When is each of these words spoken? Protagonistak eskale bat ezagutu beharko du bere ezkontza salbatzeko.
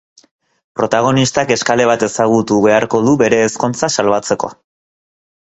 Protagonistak 0.77 1.53
eskale 1.55 1.85
bat 1.89 2.05
ezagutu 2.07 2.57
beharko 2.65 3.03
du 3.09 3.15
bere 3.25 3.43
ezkontza 3.51 3.93
salbatzeko. 3.99 4.53